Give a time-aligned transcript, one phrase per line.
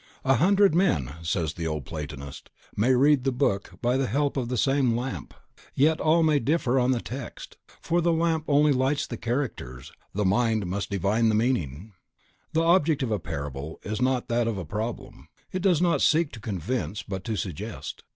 [0.25, 4.49] "A hundred men," says the old Platonist, "may read the book by the help of
[4.49, 5.31] the same lamp,
[5.75, 10.25] yet all may differ on the text, for the lamp only lights the characters, the
[10.25, 11.93] mind must divine the meaning."
[12.53, 16.31] The object of a parable is not that of a problem; it does not seek
[16.31, 18.03] to convince, but to suggest.